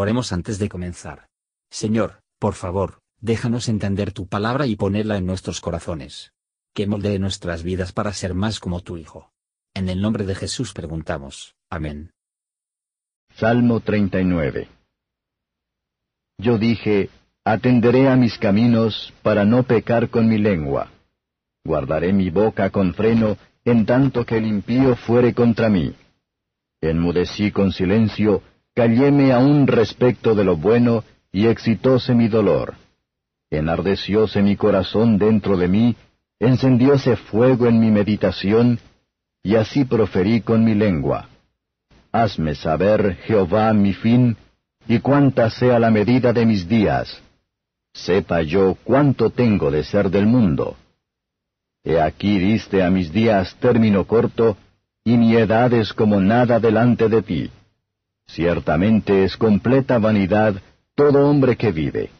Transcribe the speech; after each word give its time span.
Oremos 0.00 0.32
antes 0.32 0.58
de 0.58 0.70
comenzar. 0.70 1.28
Señor, 1.70 2.22
por 2.38 2.54
favor, 2.54 3.00
déjanos 3.20 3.68
entender 3.68 4.12
tu 4.12 4.26
palabra 4.26 4.64
y 4.64 4.74
ponerla 4.74 5.18
en 5.18 5.26
nuestros 5.26 5.60
corazones. 5.60 6.32
Que 6.74 6.86
moldee 6.86 7.18
nuestras 7.18 7.62
vidas 7.62 7.92
para 7.92 8.14
ser 8.14 8.32
más 8.32 8.60
como 8.60 8.80
tu 8.80 8.96
Hijo. 8.96 9.30
En 9.74 9.90
el 9.90 10.00
nombre 10.00 10.24
de 10.24 10.34
Jesús 10.34 10.72
preguntamos. 10.72 11.54
Amén. 11.68 12.12
Salmo 13.34 13.80
39 13.80 14.68
Yo 16.38 16.56
dije, 16.56 17.10
atenderé 17.44 18.08
a 18.08 18.16
mis 18.16 18.38
caminos 18.38 19.12
para 19.22 19.44
no 19.44 19.64
pecar 19.64 20.08
con 20.08 20.30
mi 20.30 20.38
lengua. 20.38 20.90
Guardaré 21.62 22.14
mi 22.14 22.30
boca 22.30 22.70
con 22.70 22.94
freno 22.94 23.36
en 23.66 23.84
tanto 23.84 24.24
que 24.24 24.38
el 24.38 24.46
impío 24.46 24.96
fuere 24.96 25.34
contra 25.34 25.68
mí. 25.68 25.94
Enmudecí 26.80 27.52
con 27.52 27.72
silencio, 27.72 28.42
calléme 28.80 29.30
aún 29.30 29.66
respecto 29.66 30.34
de 30.34 30.42
lo 30.42 30.56
bueno, 30.56 31.04
y 31.30 31.48
excitóse 31.48 32.14
mi 32.14 32.28
dolor. 32.28 32.76
Enardecióse 33.50 34.40
mi 34.40 34.56
corazón 34.56 35.18
dentro 35.18 35.58
de 35.58 35.68
mí, 35.68 35.96
encendióse 36.38 37.16
fuego 37.16 37.66
en 37.66 37.78
mi 37.78 37.90
meditación, 37.90 38.78
y 39.42 39.56
así 39.56 39.84
proferí 39.84 40.40
con 40.40 40.64
mi 40.64 40.74
lengua. 40.74 41.28
Hazme 42.10 42.54
saber, 42.54 43.18
Jehová, 43.26 43.70
mi 43.74 43.92
fin, 43.92 44.38
y 44.88 44.98
cuánta 45.00 45.50
sea 45.50 45.78
la 45.78 45.90
medida 45.90 46.32
de 46.32 46.46
mis 46.46 46.66
días. 46.66 47.20
Sepa 47.92 48.40
yo 48.40 48.78
cuánto 48.82 49.28
tengo 49.28 49.70
de 49.70 49.84
ser 49.84 50.08
del 50.08 50.24
mundo. 50.24 50.78
He 51.84 52.00
aquí 52.00 52.38
diste 52.38 52.82
a 52.82 52.88
mis 52.88 53.12
días 53.12 53.54
término 53.60 54.06
corto, 54.06 54.56
y 55.04 55.18
mi 55.18 55.36
edad 55.36 55.70
es 55.74 55.92
como 55.92 56.18
nada 56.18 56.58
delante 56.58 57.10
de 57.10 57.20
ti. 57.20 57.50
Ciertamente 58.32 59.24
es 59.24 59.36
completa 59.36 59.98
vanidad 59.98 60.54
todo 60.94 61.28
hombre 61.28 61.56
que 61.56 61.72
vive. 61.72 62.10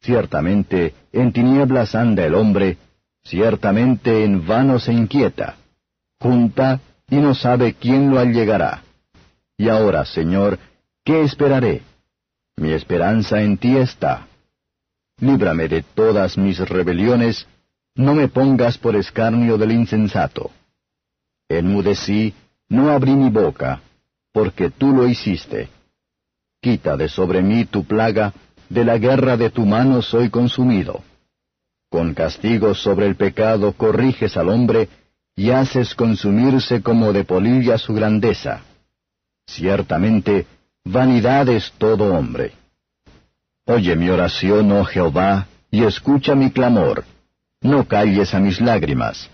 Ciertamente 0.00 0.94
en 1.12 1.32
tinieblas 1.32 1.94
anda 1.94 2.24
el 2.24 2.34
hombre, 2.34 2.78
ciertamente 3.22 4.24
en 4.24 4.46
vano 4.46 4.78
se 4.78 4.92
inquieta. 4.92 5.56
Junta 6.18 6.80
y 7.10 7.16
no 7.16 7.34
sabe 7.34 7.74
quién 7.74 8.10
lo 8.10 8.18
allegará. 8.18 8.82
Y 9.58 9.68
ahora, 9.68 10.04
Señor, 10.04 10.58
¿qué 11.04 11.22
esperaré? 11.22 11.82
Mi 12.56 12.72
esperanza 12.72 13.42
en 13.42 13.58
ti 13.58 13.76
está. 13.76 14.26
Líbrame 15.20 15.68
de 15.68 15.82
todas 15.82 16.38
mis 16.38 16.58
rebeliones, 16.60 17.46
no 17.94 18.14
me 18.14 18.28
pongas 18.28 18.78
por 18.78 18.96
escarnio 18.96 19.58
del 19.58 19.72
insensato. 19.72 20.50
Enmudecí, 21.48 22.34
no 22.68 22.90
abrí 22.90 23.12
mi 23.12 23.30
boca, 23.30 23.82
porque 24.38 24.70
tú 24.70 24.92
lo 24.92 25.08
hiciste. 25.08 25.68
Quita 26.60 26.96
de 26.96 27.08
sobre 27.08 27.42
mí 27.42 27.64
tu 27.64 27.82
plaga, 27.82 28.32
de 28.68 28.84
la 28.84 28.96
guerra 28.96 29.36
de 29.36 29.50
tu 29.50 29.66
mano 29.66 30.00
soy 30.00 30.30
consumido. 30.30 31.02
Con 31.90 32.14
castigo 32.14 32.72
sobre 32.72 33.06
el 33.06 33.16
pecado 33.16 33.72
corriges 33.72 34.36
al 34.36 34.48
hombre, 34.50 34.88
y 35.34 35.50
haces 35.50 35.92
consumirse 35.96 36.82
como 36.82 37.12
de 37.12 37.24
polilla 37.24 37.78
su 37.78 37.94
grandeza. 37.94 38.62
Ciertamente, 39.44 40.46
vanidad 40.84 41.48
es 41.48 41.72
todo 41.76 42.14
hombre. 42.16 42.52
Oye 43.66 43.96
mi 43.96 44.08
oración, 44.08 44.70
oh 44.70 44.84
Jehová, 44.84 45.48
y 45.68 45.82
escucha 45.82 46.36
mi 46.36 46.52
clamor. 46.52 47.04
No 47.60 47.88
calles 47.88 48.34
a 48.34 48.38
mis 48.38 48.60
lágrimas, 48.60 49.28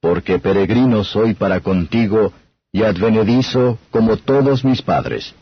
porque 0.00 0.38
peregrino 0.38 1.04
soy 1.04 1.34
para 1.34 1.60
contigo, 1.60 2.32
y 2.78 2.84
advenedizo 2.84 3.76
como 3.90 4.16
todos 4.18 4.64
mis 4.64 4.82
padres. 4.82 5.34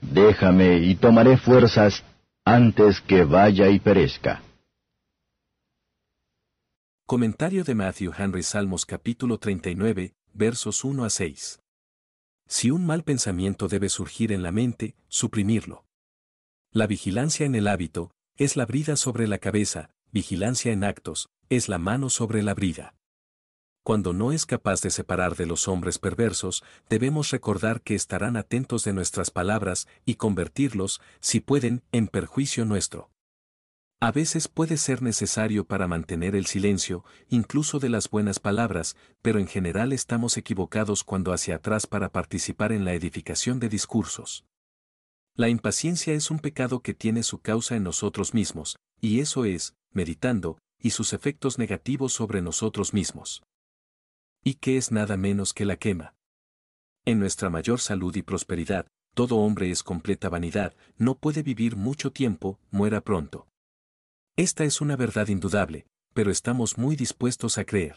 Déjame 0.00 0.78
y 0.78 0.96
tomaré 0.96 1.36
fuerzas 1.36 2.02
antes 2.44 3.00
que 3.02 3.22
vaya 3.22 3.68
y 3.68 3.78
perezca. 3.78 4.42
Comentario 7.06 7.62
de 7.62 7.76
Matthew 7.76 8.12
Henry 8.18 8.42
Salmos 8.42 8.84
capítulo 8.84 9.38
39, 9.38 10.14
versos 10.34 10.82
1 10.82 11.04
a 11.04 11.10
6. 11.10 11.60
Si 12.48 12.72
un 12.72 12.84
mal 12.84 13.04
pensamiento 13.04 13.68
debe 13.68 13.88
surgir 13.88 14.32
en 14.32 14.42
la 14.42 14.50
mente, 14.50 14.96
suprimirlo. 15.06 15.84
La 16.72 16.88
vigilancia 16.88 17.46
en 17.46 17.54
el 17.54 17.68
hábito, 17.68 18.10
es 18.36 18.56
la 18.56 18.66
brida 18.66 18.96
sobre 18.96 19.28
la 19.28 19.38
cabeza, 19.38 19.90
vigilancia 20.10 20.72
en 20.72 20.82
actos, 20.82 21.28
es 21.48 21.68
la 21.68 21.78
mano 21.78 22.10
sobre 22.10 22.42
la 22.42 22.54
brida. 22.54 22.96
Cuando 23.86 24.12
no 24.12 24.32
es 24.32 24.46
capaz 24.46 24.80
de 24.80 24.90
separar 24.90 25.36
de 25.36 25.46
los 25.46 25.68
hombres 25.68 26.00
perversos, 26.00 26.64
debemos 26.88 27.30
recordar 27.30 27.82
que 27.82 27.94
estarán 27.94 28.36
atentos 28.36 28.82
de 28.82 28.92
nuestras 28.92 29.30
palabras 29.30 29.86
y 30.04 30.16
convertirlos, 30.16 31.00
si 31.20 31.38
pueden, 31.38 31.84
en 31.92 32.08
perjuicio 32.08 32.64
nuestro. 32.64 33.12
A 34.00 34.10
veces 34.10 34.48
puede 34.48 34.76
ser 34.76 35.02
necesario 35.02 35.68
para 35.68 35.86
mantener 35.86 36.34
el 36.34 36.46
silencio, 36.46 37.04
incluso 37.28 37.78
de 37.78 37.88
las 37.88 38.10
buenas 38.10 38.40
palabras, 38.40 38.96
pero 39.22 39.38
en 39.38 39.46
general 39.46 39.92
estamos 39.92 40.36
equivocados 40.36 41.04
cuando 41.04 41.32
hacia 41.32 41.54
atrás 41.54 41.86
para 41.86 42.10
participar 42.10 42.72
en 42.72 42.84
la 42.84 42.92
edificación 42.92 43.60
de 43.60 43.68
discursos. 43.68 44.44
La 45.36 45.48
impaciencia 45.48 46.12
es 46.12 46.32
un 46.32 46.40
pecado 46.40 46.80
que 46.80 46.92
tiene 46.92 47.22
su 47.22 47.38
causa 47.38 47.76
en 47.76 47.84
nosotros 47.84 48.34
mismos, 48.34 48.78
y 49.00 49.20
eso 49.20 49.44
es, 49.44 49.76
meditando, 49.92 50.58
y 50.80 50.90
sus 50.90 51.12
efectos 51.12 51.56
negativos 51.60 52.12
sobre 52.12 52.42
nosotros 52.42 52.92
mismos. 52.92 53.44
¿Y 54.46 54.54
qué 54.54 54.76
es 54.76 54.92
nada 54.92 55.16
menos 55.16 55.52
que 55.52 55.64
la 55.64 55.74
quema? 55.74 56.14
En 57.04 57.18
nuestra 57.18 57.50
mayor 57.50 57.80
salud 57.80 58.14
y 58.14 58.22
prosperidad, 58.22 58.86
todo 59.12 59.38
hombre 59.38 59.72
es 59.72 59.82
completa 59.82 60.28
vanidad, 60.28 60.72
no 60.98 61.18
puede 61.18 61.42
vivir 61.42 61.74
mucho 61.74 62.12
tiempo, 62.12 62.60
muera 62.70 63.00
pronto. 63.00 63.48
Esta 64.36 64.62
es 64.62 64.80
una 64.80 64.94
verdad 64.94 65.26
indudable, 65.26 65.88
pero 66.14 66.30
estamos 66.30 66.78
muy 66.78 66.94
dispuestos 66.94 67.58
a 67.58 67.64
creer. 67.64 67.96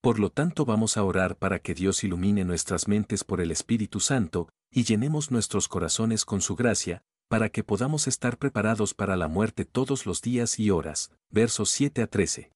Por 0.00 0.20
lo 0.20 0.30
tanto 0.30 0.64
vamos 0.64 0.96
a 0.96 1.04
orar 1.04 1.36
para 1.36 1.58
que 1.58 1.74
Dios 1.74 2.02
ilumine 2.02 2.46
nuestras 2.46 2.88
mentes 2.88 3.22
por 3.22 3.42
el 3.42 3.50
Espíritu 3.50 4.00
Santo, 4.00 4.48
y 4.70 4.84
llenemos 4.84 5.30
nuestros 5.30 5.68
corazones 5.68 6.24
con 6.24 6.40
su 6.40 6.56
gracia, 6.56 7.02
para 7.28 7.50
que 7.50 7.62
podamos 7.62 8.08
estar 8.08 8.38
preparados 8.38 8.94
para 8.94 9.18
la 9.18 9.28
muerte 9.28 9.66
todos 9.66 10.06
los 10.06 10.22
días 10.22 10.58
y 10.58 10.70
horas. 10.70 11.12
Versos 11.28 11.68
7 11.68 12.00
a 12.00 12.06
13. 12.06 12.52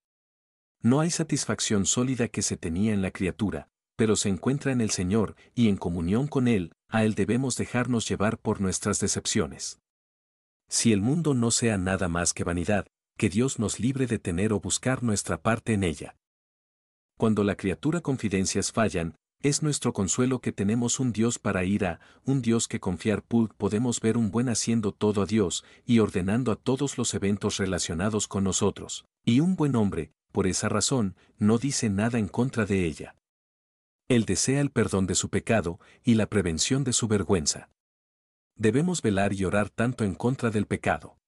No 0.87 1.01
hay 1.01 1.11
satisfacción 1.11 1.85
sólida 1.85 2.29
que 2.29 2.43
se 2.43 2.57
tenía 2.57 2.95
en 2.95 3.03
la 3.03 3.11
criatura, 3.11 3.67
pero 3.97 4.15
se 4.15 4.29
encuentra 4.29 4.71
en 4.71 4.81
el 4.81 4.91
Señor, 4.91 5.35
y 5.53 5.69
en 5.69 5.77
comunión 5.77 6.29
con 6.29 6.47
Él, 6.47 6.75
a 6.89 7.03
Él 7.03 7.17
debemos 7.17 7.57
dejarnos 7.57 8.09
llevar 8.09 8.39
por 8.39 8.61
nuestras 8.61 9.01
decepciones. 9.01 9.81
Si 10.69 10.93
el 10.93 11.01
mundo 11.01 11.35
no 11.35 11.51
sea 11.51 11.77
nada 11.77 12.07
más 12.07 12.33
que 12.33 12.45
vanidad, 12.45 12.87
que 13.19 13.29
Dios 13.29 13.59
nos 13.59 13.81
libre 13.81 14.07
de 14.07 14.21
tener 14.21 14.53
o 14.53 14.61
buscar 14.61 15.03
nuestra 15.03 15.43
parte 15.43 15.73
en 15.73 15.83
ella. 15.83 16.15
Cuando 17.19 17.43
la 17.43 17.57
criatura 17.57 18.01
confidencias 18.01 18.71
fallan, 18.71 19.17
es 19.43 19.65
nuestro 19.65 19.93
consuelo 19.93 20.41
que 20.41 20.53
tenemos 20.53 21.01
un 21.01 21.13
Dios 21.13 21.41
para 21.41 21.65
ir 21.65 21.85
a, 21.85 21.99
un 22.25 22.43
Dios 22.43 22.69
que 22.69 22.79
confiar 22.79 23.25
pud 23.25 23.51
podemos 23.57 24.01
ver 24.01 24.17
un 24.17 24.31
buen 24.31 24.49
haciendo 24.49 24.93
todo 24.93 25.23
a 25.23 25.27
Dios 25.27 25.65
y 25.85 25.99
ordenando 25.99 26.53
a 26.53 26.57
todos 26.57 26.97
los 26.97 27.13
eventos 27.13 27.57
relacionados 27.57 28.29
con 28.29 28.45
nosotros, 28.45 29.05
y 29.25 29.41
un 29.41 29.57
buen 29.57 29.75
hombre, 29.75 30.13
por 30.37 30.47
esa 30.47 30.69
razón, 30.69 31.17
no 31.39 31.57
dice 31.57 31.89
nada 31.89 32.19
en 32.19 32.29
contra 32.29 32.67
de 32.67 32.85
ella. 32.85 33.17
Él 34.07 34.27
desea 34.27 34.61
el 34.61 34.71
perdón 34.71 35.07
de 35.07 35.15
su 35.15 35.31
pecado 35.31 35.81
y 36.05 36.17
la 36.17 36.27
prevención 36.27 36.85
de 36.85 36.93
su 36.93 37.09
vergüenza 37.09 37.71
debemos 38.57 39.03
velar 39.03 39.35
y 39.35 39.45
orar 39.45 39.71
tanto 39.71 40.05
en 40.05 40.15
contra 40.15 40.51
del 40.51 40.67
pecado. 40.67 41.19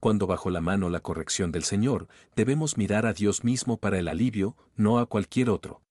Cuando 0.00 0.26
bajo 0.26 0.50
la 0.50 0.60
mano 0.60 0.90
la 0.90 1.00
corrección 1.00 1.52
del 1.52 1.64
Señor, 1.64 2.08
debemos 2.34 2.76
mirar 2.76 3.06
a 3.06 3.12
Dios 3.12 3.44
mismo 3.44 3.78
para 3.78 3.98
el 3.98 4.08
alivio, 4.08 4.56
no 4.74 4.98
a 4.98 5.06
cualquier 5.06 5.50
otro. 5.50 5.82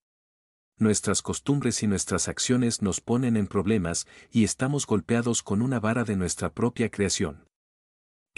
Nuestras 0.78 1.22
costumbres 1.22 1.84
y 1.84 1.88
nuestras 1.88 2.28
acciones 2.28 2.82
nos 2.82 3.02
ponen 3.02 3.38
en 3.38 3.48
problemas 3.48 4.08
y 4.32 4.44
estamos 4.44 4.86
golpeados 4.86 5.44
con 5.44 5.62
una 5.62 5.80
vara 5.80 6.04
de 6.04 6.16
nuestra 6.16 6.54
propia 6.54 6.90
creación. 6.90 7.49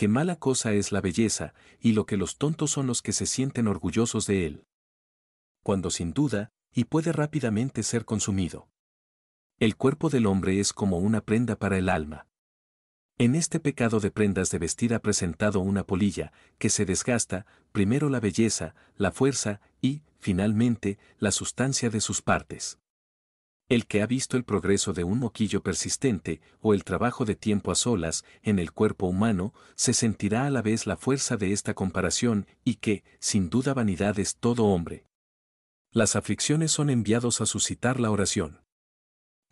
Qué 0.01 0.07
mala 0.07 0.35
cosa 0.35 0.73
es 0.73 0.91
la 0.91 0.99
belleza, 0.99 1.53
y 1.79 1.91
lo 1.91 2.07
que 2.07 2.17
los 2.17 2.39
tontos 2.39 2.71
son 2.71 2.87
los 2.87 3.03
que 3.03 3.13
se 3.13 3.27
sienten 3.27 3.67
orgullosos 3.67 4.25
de 4.25 4.47
él. 4.47 4.65
Cuando 5.61 5.91
sin 5.91 6.11
duda, 6.11 6.51
y 6.73 6.85
puede 6.85 7.11
rápidamente 7.11 7.83
ser 7.83 8.03
consumido. 8.03 8.67
El 9.59 9.75
cuerpo 9.75 10.09
del 10.09 10.25
hombre 10.25 10.59
es 10.59 10.73
como 10.73 10.97
una 10.97 11.21
prenda 11.21 11.55
para 11.55 11.77
el 11.77 11.87
alma. 11.87 12.25
En 13.19 13.35
este 13.35 13.59
pecado 13.59 13.99
de 13.99 14.09
prendas 14.09 14.49
de 14.49 14.57
vestir 14.57 14.95
ha 14.95 15.03
presentado 15.03 15.59
una 15.59 15.85
polilla, 15.85 16.33
que 16.57 16.71
se 16.71 16.83
desgasta, 16.85 17.45
primero 17.71 18.09
la 18.09 18.19
belleza, 18.19 18.73
la 18.95 19.11
fuerza 19.11 19.61
y, 19.81 20.01
finalmente, 20.17 20.97
la 21.19 21.29
sustancia 21.29 21.91
de 21.91 22.01
sus 22.01 22.23
partes. 22.23 22.79
El 23.71 23.87
que 23.87 24.01
ha 24.01 24.05
visto 24.05 24.35
el 24.35 24.43
progreso 24.43 24.91
de 24.91 25.05
un 25.05 25.19
moquillo 25.19 25.63
persistente 25.63 26.41
o 26.59 26.73
el 26.73 26.83
trabajo 26.83 27.23
de 27.23 27.35
tiempo 27.35 27.71
a 27.71 27.75
solas 27.75 28.25
en 28.43 28.59
el 28.59 28.73
cuerpo 28.73 29.07
humano, 29.07 29.53
se 29.75 29.93
sentirá 29.93 30.45
a 30.45 30.49
la 30.49 30.61
vez 30.61 30.85
la 30.87 30.97
fuerza 30.97 31.37
de 31.37 31.53
esta 31.53 31.73
comparación 31.73 32.47
y 32.65 32.75
que, 32.75 33.05
sin 33.21 33.49
duda 33.49 33.73
vanidad 33.73 34.19
es 34.19 34.35
todo 34.35 34.65
hombre. 34.65 35.05
Las 35.93 36.17
aflicciones 36.17 36.73
son 36.73 36.89
enviados 36.89 37.39
a 37.39 37.45
suscitar 37.45 38.01
la 38.01 38.11
oración. 38.11 38.59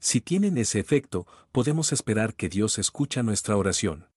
Si 0.01 0.19
tienen 0.19 0.57
ese 0.57 0.81
efecto, 0.81 1.25
podemos 1.53 1.93
esperar 1.93 2.35
que 2.35 2.49
Dios 2.49 2.77
escucha 2.77 3.23
nuestra 3.23 3.55
oración. 3.55 4.09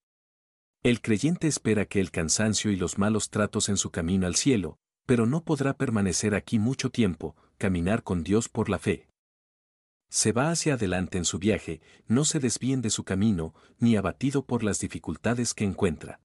El 0.83 1.01
creyente 1.01 1.47
espera 1.47 1.87
que 1.87 2.01
el 2.01 2.11
cansancio 2.11 2.73
y 2.73 2.77
los 2.77 2.99
malos 2.99 3.31
tratos 3.31 3.69
en 3.69 3.77
su 3.77 3.93
camino 3.93 4.27
al 4.27 4.35
cielo, 4.35 4.81
pero 5.07 5.27
no 5.27 5.45
podrá 5.45 5.75
permanecer 5.75 6.35
aquí 6.35 6.59
mucho 6.59 6.91
tiempo, 6.91 7.37
caminar 7.57 8.03
con 8.03 8.25
Dios 8.25 8.49
por 8.49 8.69
la 8.69 8.81
fe. 8.81 9.12
Se 10.13 10.33
va 10.33 10.51
hacia 10.51 10.75
adelante 10.75 11.17
en 11.17 11.25
su 11.25 11.39
viaje, 11.39 11.81
no 12.07 12.27
se 12.27 12.39
desvíen 12.39 12.83
de 12.83 12.91
su 12.91 13.03
camino, 13.03 13.55
ni 13.79 13.97
abatido 13.97 14.45
por 14.45 14.63
las 14.63 14.79
dificultades 14.79 15.55
que 15.55 15.65
encuentra. 15.65 16.21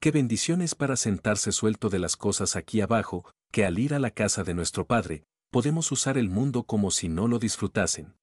Qué 0.00 0.12
bendiciones 0.12 0.76
para 0.76 0.94
sentarse 0.94 1.50
suelto 1.50 1.88
de 1.88 1.98
las 1.98 2.14
cosas 2.14 2.54
aquí 2.54 2.80
abajo, 2.80 3.28
que 3.50 3.64
al 3.64 3.80
ir 3.80 3.92
a 3.92 3.98
la 3.98 4.12
casa 4.12 4.44
de 4.44 4.54
nuestro 4.54 4.86
Padre, 4.86 5.24
podemos 5.50 5.90
usar 5.90 6.16
el 6.16 6.28
mundo 6.28 6.62
como 6.62 6.92
si 6.92 7.08
no 7.08 7.26
lo 7.26 7.40
disfrutasen. 7.40 8.14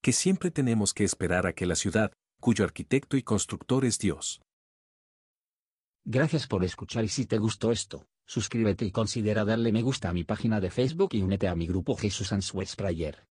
Que 0.00 0.12
siempre 0.12 0.50
tenemos 0.50 0.94
que 0.94 1.04
esperar 1.04 1.46
a 1.46 1.52
que 1.52 1.66
la 1.66 1.76
ciudad, 1.76 2.10
cuyo 2.40 2.64
arquitecto 2.64 3.18
y 3.18 3.22
constructor 3.22 3.84
es 3.84 3.98
Dios. 3.98 4.40
Gracias 6.06 6.46
por 6.46 6.64
escuchar 6.64 7.04
y 7.04 7.08
si 7.08 7.26
te 7.26 7.36
gustó 7.36 7.70
esto, 7.70 8.06
suscríbete 8.24 8.86
y 8.86 8.92
considera 8.92 9.44
darle 9.44 9.72
me 9.72 9.82
gusta 9.82 10.08
a 10.08 10.14
mi 10.14 10.24
página 10.24 10.58
de 10.58 10.70
Facebook 10.70 11.10
y 11.12 11.20
únete 11.20 11.48
a 11.48 11.54
mi 11.54 11.66
grupo 11.66 11.96
Jesús 11.96 12.32
Answers 12.32 12.76
Prayer. 12.76 13.29